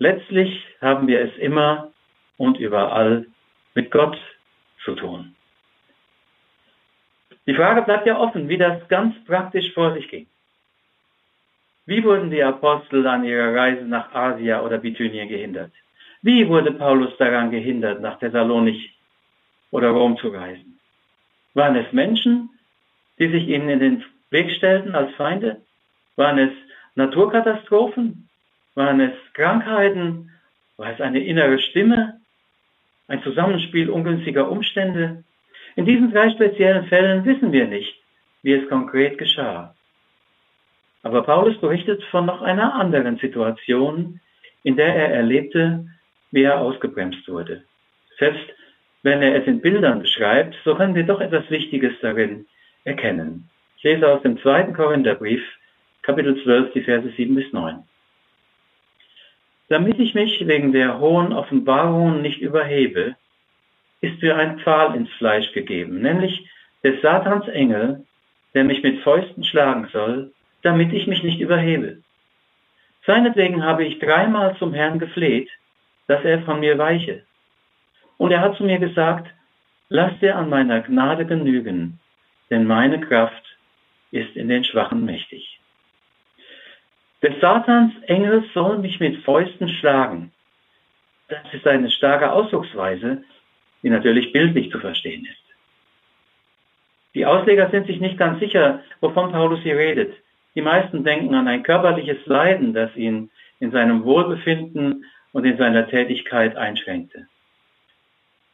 Letztlich 0.00 0.66
haben 0.80 1.06
wir 1.06 1.20
es 1.20 1.36
immer 1.36 1.92
und 2.36 2.58
überall 2.58 3.24
mit 3.74 3.92
Gott 3.92 4.18
zu 4.84 4.96
tun. 4.96 5.36
Die 7.46 7.54
Frage 7.54 7.82
bleibt 7.82 8.04
ja 8.04 8.18
offen, 8.18 8.48
wie 8.48 8.58
das 8.58 8.86
ganz 8.88 9.14
praktisch 9.26 9.72
vor 9.74 9.94
sich 9.94 10.08
ging. 10.08 10.26
Wie 11.88 12.04
wurden 12.04 12.30
die 12.30 12.42
Apostel 12.42 13.06
an 13.06 13.24
ihrer 13.24 13.54
Reise 13.54 13.82
nach 13.86 14.14
Asia 14.14 14.60
oder 14.60 14.76
Bithynien 14.76 15.26
gehindert? 15.26 15.72
Wie 16.20 16.46
wurde 16.46 16.72
Paulus 16.72 17.16
daran 17.16 17.50
gehindert, 17.50 18.02
nach 18.02 18.18
Thessalonich 18.18 18.92
oder 19.70 19.88
Rom 19.88 20.18
zu 20.18 20.28
reisen? 20.28 20.78
Waren 21.54 21.76
es 21.76 21.90
Menschen, 21.94 22.50
die 23.18 23.30
sich 23.30 23.48
ihnen 23.48 23.70
in 23.70 23.80
den 23.80 24.04
Weg 24.28 24.50
stellten 24.50 24.94
als 24.94 25.14
Feinde? 25.14 25.62
Waren 26.16 26.38
es 26.38 26.52
Naturkatastrophen? 26.94 28.28
Waren 28.74 29.00
es 29.00 29.14
Krankheiten? 29.32 30.30
War 30.76 30.92
es 30.92 31.00
eine 31.00 31.24
innere 31.24 31.58
Stimme? 31.58 32.20
Ein 33.06 33.22
Zusammenspiel 33.22 33.88
ungünstiger 33.88 34.50
Umstände? 34.50 35.24
In 35.74 35.86
diesen 35.86 36.12
drei 36.12 36.28
speziellen 36.32 36.84
Fällen 36.88 37.24
wissen 37.24 37.50
wir 37.50 37.66
nicht, 37.66 37.94
wie 38.42 38.52
es 38.52 38.68
konkret 38.68 39.16
geschah. 39.16 39.74
Aber 41.02 41.22
Paulus 41.22 41.58
berichtet 41.60 42.02
von 42.04 42.26
noch 42.26 42.42
einer 42.42 42.74
anderen 42.74 43.18
Situation, 43.18 44.20
in 44.62 44.76
der 44.76 44.94
er 44.94 45.14
erlebte, 45.14 45.86
wie 46.30 46.42
er 46.42 46.60
ausgebremst 46.60 47.28
wurde. 47.28 47.64
Selbst 48.18 48.44
wenn 49.02 49.22
er 49.22 49.36
es 49.36 49.46
in 49.46 49.60
Bildern 49.60 50.00
beschreibt, 50.00 50.56
so 50.64 50.74
können 50.74 50.94
wir 50.94 51.04
doch 51.04 51.20
etwas 51.20 51.48
Wichtiges 51.50 51.92
darin 52.02 52.46
erkennen. 52.84 53.48
Ich 53.76 53.84
lese 53.84 54.08
aus 54.08 54.22
dem 54.22 54.38
zweiten 54.40 54.74
Korintherbrief, 54.74 55.42
Kapitel 56.02 56.42
12, 56.42 56.72
die 56.72 56.82
Verse 56.82 57.08
7 57.16 57.34
bis 57.34 57.52
9. 57.52 57.84
Damit 59.68 60.00
ich 60.00 60.14
mich 60.14 60.46
wegen 60.46 60.72
der 60.72 60.98
hohen 60.98 61.32
Offenbarungen 61.32 62.22
nicht 62.22 62.40
überhebe, 62.40 63.14
ist 64.00 64.20
mir 64.22 64.36
ein 64.36 64.58
Pfahl 64.60 64.94
ins 64.96 65.10
Fleisch 65.12 65.52
gegeben, 65.52 66.00
nämlich 66.00 66.48
des 66.82 67.00
Satans 67.02 67.46
Engel, 67.48 68.04
der 68.54 68.64
mich 68.64 68.82
mit 68.82 69.02
Fäusten 69.02 69.44
schlagen 69.44 69.88
soll, 69.92 70.32
damit 70.62 70.92
ich 70.92 71.06
mich 71.06 71.22
nicht 71.22 71.40
überhebe. 71.40 71.98
Seinetwegen 73.06 73.64
habe 73.64 73.84
ich 73.84 73.98
dreimal 73.98 74.56
zum 74.58 74.74
Herrn 74.74 74.98
gefleht, 74.98 75.48
dass 76.06 76.24
er 76.24 76.42
von 76.42 76.60
mir 76.60 76.78
weiche. 76.78 77.22
Und 78.16 78.32
er 78.32 78.40
hat 78.40 78.56
zu 78.56 78.64
mir 78.64 78.78
gesagt, 78.78 79.28
lass 79.88 80.18
dir 80.20 80.36
an 80.36 80.48
meiner 80.50 80.80
Gnade 80.80 81.24
genügen, 81.24 82.00
denn 82.50 82.66
meine 82.66 83.00
Kraft 83.00 83.44
ist 84.10 84.36
in 84.36 84.48
den 84.48 84.64
Schwachen 84.64 85.04
mächtig. 85.04 85.60
Des 87.22 87.40
Satans 87.40 87.92
Engel 88.06 88.44
soll 88.54 88.78
mich 88.78 89.00
mit 89.00 89.22
Fäusten 89.24 89.68
schlagen. 89.68 90.32
Das 91.28 91.40
ist 91.52 91.66
eine 91.66 91.90
starke 91.90 92.32
Ausdrucksweise, 92.32 93.22
die 93.82 93.90
natürlich 93.90 94.32
bildlich 94.32 94.70
zu 94.70 94.78
verstehen 94.78 95.24
ist. 95.24 95.48
Die 97.14 97.26
Ausleger 97.26 97.70
sind 97.70 97.86
sich 97.86 98.00
nicht 98.00 98.18
ganz 98.18 98.38
sicher, 98.38 98.82
wovon 99.00 99.32
Paulus 99.32 99.60
hier 99.60 99.76
redet. 99.76 100.14
Die 100.58 100.62
meisten 100.62 101.04
denken 101.04 101.36
an 101.36 101.46
ein 101.46 101.62
körperliches 101.62 102.26
Leiden, 102.26 102.74
das 102.74 102.90
ihn 102.96 103.30
in 103.60 103.70
seinem 103.70 104.02
Wohlbefinden 104.02 105.04
und 105.30 105.44
in 105.44 105.56
seiner 105.56 105.86
Tätigkeit 105.86 106.56
einschränkte. 106.56 107.28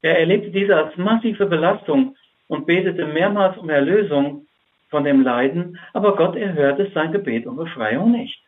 Er 0.02 0.18
erlebte 0.18 0.50
diese 0.50 0.76
als 0.76 0.94
massive 0.99 1.46
Belastung 1.46 2.14
und 2.46 2.66
betete 2.66 3.06
mehrmals 3.06 3.56
um 3.56 3.70
Erlösung 3.70 4.46
von 4.90 5.04
dem 5.04 5.23
Leiden, 5.23 5.78
aber 5.94 6.14
Gott 6.14 6.37
erhörte 6.37 6.90
sein 6.92 7.11
Gebet 7.11 7.46
um 7.46 7.56
Befreiung 7.56 8.12
nicht. 8.12 8.38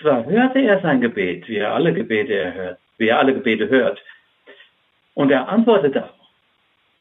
Zwar 0.00 0.24
hörte 0.24 0.60
er 0.60 0.80
sein 0.80 1.02
Gebet, 1.02 1.46
wie 1.46 1.56
er 1.56 1.74
alle 1.74 1.92
Gebete 1.92 2.32
erhört, 2.32 2.78
wie 2.96 3.08
er 3.08 3.18
alle 3.18 3.34
Gebete 3.34 3.68
hört, 3.68 4.02
und 5.12 5.30
er 5.30 5.50
antwortete 5.50 6.04
auch. 6.04 6.30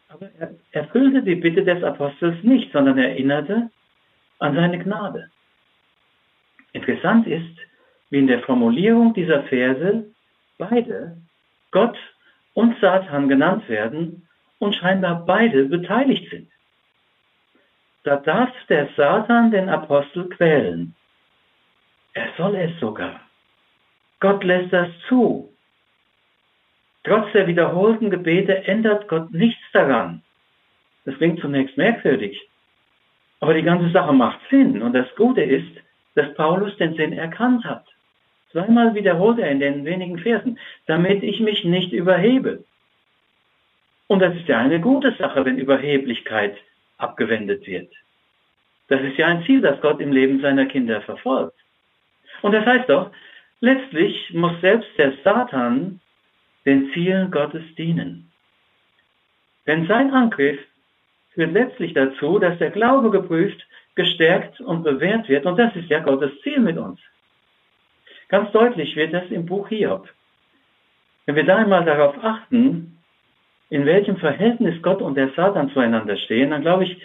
Aber 0.10 0.30
er 0.38 0.56
erfüllte 0.72 1.24
die 1.24 1.36
Bitte 1.36 1.64
des 1.64 1.82
Apostels 1.86 2.44
nicht, 2.44 2.74
sondern 2.74 2.98
erinnerte 2.98 3.70
an 4.40 4.56
seine 4.56 4.78
Gnade. 4.78 5.30
Interessant 6.74 7.28
ist, 7.28 7.58
wie 8.10 8.20
in 8.20 8.28
der 8.28 8.42
Formulierung 8.42 9.14
dieser 9.14 9.44
Verse 9.44 10.06
beide, 10.58 11.18
Gott 11.72 11.98
und 12.54 12.80
Satan 12.80 13.30
genannt 13.30 13.68
werden 13.70 14.28
und 14.60 14.76
scheinbar 14.76 15.26
beide 15.26 15.66
beteiligt 15.66 16.30
sind. 16.30 16.50
Da 18.04 18.18
darf 18.18 18.52
der 18.68 18.90
Satan 18.98 19.52
den 19.52 19.70
Apostel 19.70 20.28
quälen. 20.30 20.94
Er 22.14 22.28
soll 22.38 22.56
es 22.56 22.80
sogar. 22.80 23.22
Gott 24.20 24.44
lässt 24.44 24.74
das 24.74 24.90
zu. 25.08 25.50
Trotz 27.04 27.32
der 27.34 27.48
wiederholten 27.48 28.10
Gebete 28.10 28.66
ändert 28.66 29.08
Gott 29.08 29.32
nichts 29.32 29.64
daran. 29.74 30.22
Das 31.06 31.16
klingt 31.16 31.40
zunächst 31.42 31.76
merkwürdig, 31.78 32.40
aber 33.42 33.54
die 33.54 33.64
ganze 33.64 33.90
Sache 33.92 34.14
macht 34.14 34.40
Sinn. 34.50 34.82
Und 34.82 34.94
das 34.94 35.08
Gute 35.16 35.42
ist, 35.42 35.83
dass 36.16 36.34
Paulus 36.36 36.76
den 36.78 36.96
Sinn 36.96 37.14
erkannt 37.14 37.66
hat. 37.66 37.86
Zweimal 38.52 38.94
wiederholt 38.94 39.40
er 39.40 39.50
in 39.50 39.60
den 39.60 39.84
wenigen 39.86 40.20
Versen, 40.20 40.60
damit 40.86 41.24
ich 41.24 41.40
mich 41.40 41.64
nicht 41.64 41.92
überhebe. 41.92 42.64
Und 44.08 44.20
das 44.20 44.36
ist 44.36 44.48
ja 44.48 44.60
eine 44.60 44.80
gute 44.80 45.14
Sache, 45.14 45.44
wenn 45.44 45.58
Überheblichkeit 45.58 46.56
abgewendet 46.98 47.66
wird. 47.66 47.92
Das 48.88 49.02
ist 49.02 49.18
ja 49.18 49.28
ein 49.28 49.44
Ziel, 49.46 49.62
das 49.62 49.82
Gott 49.82 50.00
im 50.00 50.12
Leben 50.12 50.42
seiner 50.42 50.66
Kinder 50.66 51.02
verfolgt. 51.02 51.58
Und 52.42 52.52
das 52.52 52.66
heißt 52.66 52.90
doch, 52.90 53.12
letztlich 53.60 54.32
muss 54.34 54.60
selbst 54.62 54.90
der 54.98 55.14
Satan 55.24 56.00
den 56.66 56.92
Zielen 56.92 57.32
Gottes 57.32 57.64
dienen. 57.76 58.32
Denn 59.66 59.88
sein 59.88 60.12
Angriff 60.12 60.60
führt 61.34 61.54
letztlich 61.54 61.94
dazu, 61.94 62.38
dass 62.38 62.58
der 62.60 62.70
Glaube 62.70 63.10
geprüft, 63.10 63.66
gestärkt 63.96 64.60
und 64.62 64.84
bewährt 64.84 65.30
wird. 65.30 65.46
Und 65.46 65.58
das 65.58 65.76
ist 65.76 65.90
ja 65.90 66.00
Gottes 66.00 66.32
Ziel 66.42 66.60
mit 66.60 66.78
uns. 66.78 67.00
Ganz 68.30 68.52
deutlich 68.52 68.96
wird 68.96 69.14
das 69.14 69.30
im 69.30 69.46
Buch 69.46 69.68
Hiob. 69.70 70.10
Wenn 71.26 71.36
wir 71.36 71.46
da 71.46 71.58
einmal 71.58 71.86
darauf 71.86 72.16
achten, 72.24 72.98
in 73.70 73.86
welchem 73.86 74.18
Verhältnis 74.18 74.82
Gott 74.82 75.02
und 75.02 75.16
der 75.16 75.30
Satan 75.36 75.70
zueinander 75.72 76.18
stehen, 76.18 76.52
dann 76.52 76.62
glaube 76.62 76.86
ich, 76.86 77.02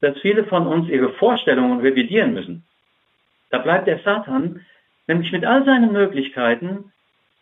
dass 0.00 0.18
viele 0.20 0.44
von 0.44 0.66
uns 0.66 0.88
ihre 0.88 1.12
Vorstellungen 1.14 1.80
revidieren 1.80 2.34
müssen. 2.34 2.64
Da 3.50 3.58
bleibt 3.58 3.86
der 3.86 3.98
Satan 4.00 4.64
nämlich 5.06 5.32
mit 5.32 5.44
all 5.44 5.64
seinen 5.64 5.92
Möglichkeiten 5.92 6.92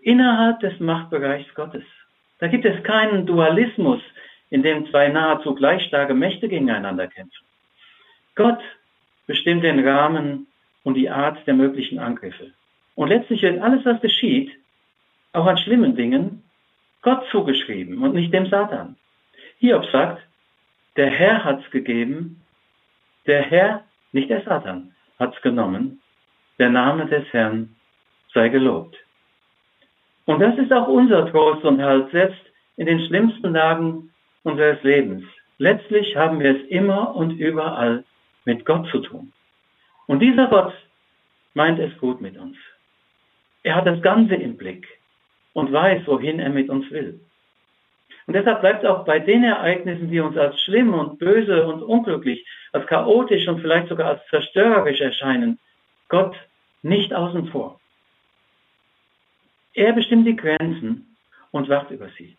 innerhalb 0.00 0.60
des 0.60 0.80
Machtbereichs 0.80 1.54
Gottes. 1.54 1.84
Da 2.38 2.48
gibt 2.48 2.64
es 2.64 2.82
keinen 2.82 3.26
Dualismus, 3.26 4.00
in 4.50 4.62
dem 4.62 4.86
zwei 4.90 5.08
nahezu 5.08 5.54
gleich 5.54 5.82
starke 5.84 6.14
Mächte 6.14 6.48
gegeneinander 6.48 7.08
kämpfen. 7.08 7.47
Gott 8.38 8.60
bestimmt 9.26 9.64
den 9.64 9.86
Rahmen 9.86 10.46
und 10.84 10.94
die 10.94 11.10
Art 11.10 11.44
der 11.46 11.54
möglichen 11.54 11.98
Angriffe. 11.98 12.52
Und 12.94 13.08
letztlich 13.08 13.42
wird 13.42 13.60
alles, 13.60 13.84
was 13.84 14.00
geschieht, 14.00 14.52
auch 15.32 15.46
an 15.46 15.58
schlimmen 15.58 15.96
Dingen, 15.96 16.44
Gott 17.02 17.26
zugeschrieben 17.32 17.98
und 17.98 18.14
nicht 18.14 18.32
dem 18.32 18.46
Satan. 18.46 18.96
Hiob 19.58 19.84
sagt, 19.86 20.22
der 20.96 21.10
Herr 21.10 21.44
hat's 21.44 21.68
gegeben, 21.72 22.40
der 23.26 23.42
Herr, 23.42 23.84
nicht 24.12 24.30
der 24.30 24.42
Satan, 24.42 24.94
hat's 25.18 25.42
genommen, 25.42 26.00
der 26.60 26.70
Name 26.70 27.06
des 27.06 27.24
Herrn 27.32 27.74
sei 28.32 28.50
gelobt. 28.50 28.96
Und 30.26 30.38
das 30.38 30.56
ist 30.58 30.72
auch 30.72 30.86
unser 30.86 31.28
Trost 31.30 31.64
und 31.64 31.82
Halt, 31.82 32.12
selbst 32.12 32.40
in 32.76 32.86
den 32.86 33.04
schlimmsten 33.04 33.52
Lagen 33.52 34.10
unseres 34.44 34.80
Lebens. 34.84 35.24
Letztlich 35.58 36.14
haben 36.14 36.38
wir 36.38 36.56
es 36.56 36.68
immer 36.68 37.16
und 37.16 37.32
überall 37.32 38.04
mit 38.48 38.64
Gott 38.64 38.88
zu 38.90 39.00
tun. 39.00 39.32
Und 40.06 40.20
dieser 40.20 40.46
Gott 40.46 40.72
meint 41.52 41.78
es 41.78 41.96
gut 41.98 42.22
mit 42.22 42.38
uns. 42.38 42.56
Er 43.62 43.74
hat 43.74 43.86
das 43.86 44.00
Ganze 44.00 44.36
im 44.36 44.56
Blick 44.56 44.86
und 45.52 45.70
weiß, 45.70 46.06
wohin 46.06 46.40
er 46.40 46.48
mit 46.48 46.70
uns 46.70 46.90
will. 46.90 47.20
Und 48.26 48.34
deshalb 48.34 48.60
bleibt 48.62 48.86
auch 48.86 49.04
bei 49.04 49.18
den 49.18 49.44
Ereignissen, 49.44 50.10
die 50.10 50.20
uns 50.20 50.36
als 50.36 50.60
schlimm 50.62 50.94
und 50.94 51.18
böse 51.18 51.66
und 51.66 51.82
unglücklich, 51.82 52.46
als 52.72 52.86
chaotisch 52.86 53.46
und 53.48 53.60
vielleicht 53.60 53.88
sogar 53.88 54.08
als 54.08 54.26
zerstörerisch 54.28 55.00
erscheinen, 55.00 55.58
Gott 56.08 56.34
nicht 56.82 57.12
außen 57.12 57.48
vor. 57.48 57.78
Er 59.74 59.92
bestimmt 59.92 60.26
die 60.26 60.36
Grenzen 60.36 61.16
und 61.50 61.68
wacht 61.68 61.90
über 61.90 62.08
sie. 62.16 62.36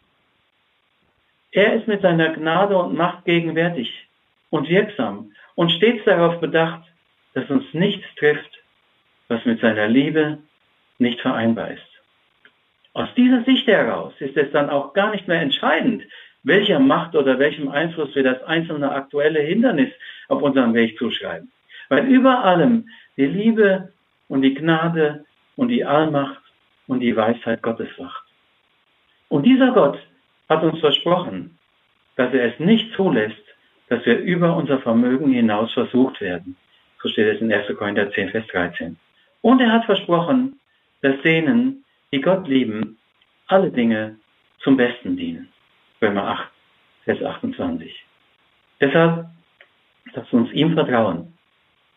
Er 1.52 1.74
ist 1.74 1.88
mit 1.88 2.02
seiner 2.02 2.30
Gnade 2.34 2.76
und 2.78 2.96
Macht 2.96 3.26
gegenwärtig 3.26 4.09
und 4.50 4.70
wirksam 4.70 5.32
und 5.56 5.72
stets 5.72 6.04
darauf 6.06 6.40
bedacht, 6.40 6.84
dass 7.34 7.50
uns 7.50 7.66
nichts 7.74 8.06
trifft, 8.18 8.60
was 9.28 9.44
mit 9.46 9.62
seiner 9.62 9.88
Liebe 9.88 10.40
nicht 10.98 11.22
vereinbar 11.22 11.72
ist. 11.72 11.82
Aus 12.94 13.10
dieser 13.16 13.44
Sicht 13.44 13.68
heraus 13.68 14.14
ist 14.20 14.36
es 14.36 14.52
dann 14.52 14.70
auch 14.70 14.94
gar 14.94 15.12
nicht 15.12 15.28
mehr 15.28 15.42
entscheidend, 15.42 16.04
welcher 16.44 16.80
Macht 16.80 17.16
oder 17.16 17.38
welchem 17.40 17.70
Einfluss 17.70 18.16
wir 18.16 18.24
das 18.24 18.42
einzelne 18.44 18.92
aktuelle 18.92 19.42
Hindernis 19.42 19.92
auf 20.28 20.42
unserem 20.42 20.74
Weg 20.74 20.98
zuschreiben. 20.98 21.52
Weil 21.90 22.08
über 22.08 22.44
allem 22.44 22.90
die 23.18 23.26
Liebe 23.26 23.92
und 24.28 24.42
die 24.42 24.54
Gnade 24.54 25.26
und 25.56 25.70
die 25.70 25.86
Allmacht 25.86 26.42
und 26.88 27.02
die 27.02 27.16
Weisheit 27.16 27.62
Gottes 27.62 27.90
wacht. 27.98 28.24
Und 29.28 29.44
dieser 29.46 29.72
Gott 29.72 30.00
hat 30.48 30.64
uns 30.64 30.80
versprochen, 30.80 31.58
dass 32.16 32.34
er 32.34 32.54
es 32.54 32.60
nicht 32.60 32.94
zulässt, 32.96 33.44
dass 33.90 34.06
wir 34.06 34.20
über 34.20 34.56
unser 34.56 34.80
Vermögen 34.80 35.32
hinaus 35.32 35.74
versucht 35.74 36.22
werden. 36.22 36.56
So 37.02 37.10
steht 37.10 37.36
es 37.36 37.42
in 37.42 37.52
1. 37.52 37.76
Korinther 37.78 38.12
10, 38.12 38.30
Vers 38.30 38.46
13. 38.48 38.98
Und 39.42 39.62
er 39.62 39.72
hat 39.72 39.86
versprochen, 39.86 40.60
dass 41.02 41.20
denen, 41.22 41.84
die 42.12 42.22
Gott 42.22 42.48
lieben, 42.48 42.98
alle 43.48 43.72
Dinge 43.72 44.18
zum 44.60 44.78
Besten 44.78 45.18
dienen. 45.18 45.50
Römer 46.02 46.28
8, 46.28 46.52
Vers 47.06 47.24
28. 47.24 48.06
Deshalb 48.80 49.26
lasst 50.14 50.34
uns 50.34 50.52
ihm 50.52 50.74
vertrauen. 50.74 51.34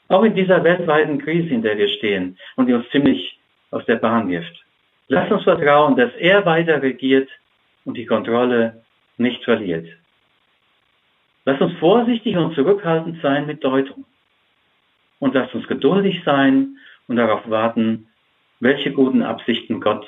Auch 0.09 0.25
in 0.25 0.35
dieser 0.35 0.63
weltweiten 0.65 1.19
Krise, 1.19 1.49
in 1.49 1.63
der 1.63 1.79
wir 1.79 1.89
stehen 1.89 2.39
und 2.57 2.67
die 2.67 2.73
uns 2.73 2.89
ziemlich 2.91 3.39
aus 3.71 3.85
der 3.87 3.97
Bahn 3.97 4.29
wirft. 4.29 4.65
Lasst 5.09 5.33
uns 5.33 5.45
vertrauen, 5.45 5.97
dass 5.97 6.13
er 6.15 6.45
weiter 6.47 6.83
regiert 6.83 7.29
und 7.85 7.97
die 7.97 8.07
Kontrolle 8.07 8.83
nicht 9.17 9.45
verliert. 9.45 9.89
Lasst 11.45 11.61
uns 11.61 11.77
vorsichtig 11.79 12.37
und 12.37 12.55
zurückhaltend 12.55 13.21
sein 13.21 13.47
mit 13.47 13.65
Deutung. 13.65 14.05
Und 15.19 15.35
lasst 15.35 15.55
uns 15.55 15.67
geduldig 15.67 16.23
sein 16.25 16.79
und 17.09 17.17
darauf 17.17 17.49
warten, 17.49 18.09
welche 18.61 18.93
guten 18.93 19.23
Absichten 19.23 19.81
Gott 19.81 20.07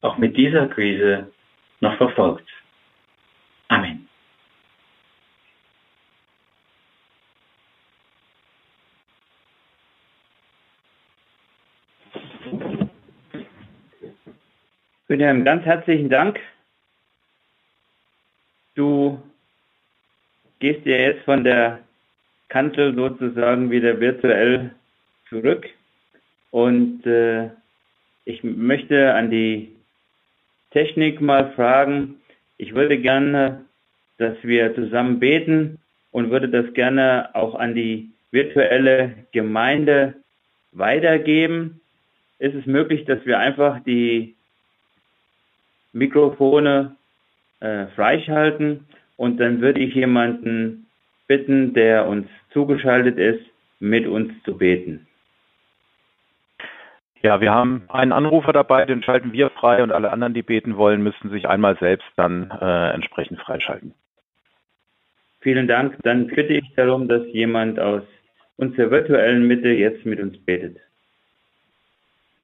auch 0.00 0.18
mit 0.18 0.36
dieser 0.36 0.68
Krise 0.68 1.32
noch 1.80 1.96
verfolgt. 1.96 2.48
Amen. 3.68 4.08
William, 15.08 15.44
ganz 15.44 15.64
herzlichen 15.64 16.08
Dank. 16.08 16.40
Du 18.74 19.20
gehst 20.62 20.86
ja 20.86 20.96
jetzt 20.96 21.24
von 21.24 21.42
der 21.42 21.80
Kanzel 22.48 22.94
sozusagen 22.94 23.72
wieder 23.72 23.98
virtuell 23.98 24.70
zurück 25.28 25.68
und 26.52 27.04
äh, 27.04 27.50
ich 28.24 28.44
möchte 28.44 29.12
an 29.12 29.28
die 29.32 29.74
Technik 30.70 31.20
mal 31.20 31.50
fragen. 31.56 32.20
Ich 32.58 32.76
würde 32.76 32.96
gerne, 32.98 33.64
dass 34.18 34.36
wir 34.44 34.72
zusammen 34.76 35.18
beten 35.18 35.78
und 36.12 36.30
würde 36.30 36.48
das 36.48 36.72
gerne 36.74 37.30
auch 37.32 37.56
an 37.56 37.74
die 37.74 38.10
virtuelle 38.30 39.14
Gemeinde 39.32 40.14
weitergeben. 40.70 41.80
Ist 42.38 42.54
es 42.54 42.66
möglich, 42.66 43.04
dass 43.04 43.26
wir 43.26 43.40
einfach 43.40 43.82
die 43.82 44.36
Mikrofone 45.92 46.94
äh, 47.58 47.86
freischalten 47.96 48.86
und 49.16 49.38
dann 49.38 49.60
würde 49.60 49.80
ich 49.80 49.94
jemanden 49.94 50.86
bitten, 51.26 51.74
der 51.74 52.06
uns 52.06 52.26
zugeschaltet 52.52 53.18
ist, 53.18 53.44
mit 53.80 54.06
uns 54.06 54.32
zu 54.44 54.58
beten. 54.58 55.06
Ja, 57.22 57.40
wir 57.40 57.52
haben 57.52 57.84
einen 57.88 58.12
Anrufer 58.12 58.52
dabei, 58.52 58.84
den 58.84 59.02
schalten 59.02 59.32
wir 59.32 59.50
frei 59.50 59.82
und 59.82 59.92
alle 59.92 60.10
anderen, 60.10 60.34
die 60.34 60.42
beten 60.42 60.76
wollen, 60.76 61.02
müssen 61.02 61.30
sich 61.30 61.48
einmal 61.48 61.78
selbst 61.78 62.08
dann 62.16 62.50
äh, 62.50 62.90
entsprechend 62.90 63.40
freischalten. 63.40 63.94
Vielen 65.40 65.68
Dank. 65.68 65.96
Dann 66.02 66.26
bitte 66.26 66.54
ich 66.54 66.74
darum, 66.74 67.08
dass 67.08 67.26
jemand 67.32 67.78
aus 67.78 68.02
unserer 68.56 68.90
virtuellen 68.90 69.46
Mitte 69.46 69.68
jetzt 69.68 70.04
mit 70.04 70.20
uns 70.20 70.36
betet. 70.44 70.78